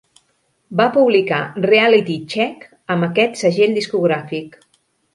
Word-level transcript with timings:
Va 0.79 0.87
publicar 0.95 1.41
"Reality 1.67 2.17
Check" 2.33 2.67
amb 2.97 3.09
aquest 3.11 3.41
segell 3.45 3.81
discogràfic. 3.81 4.63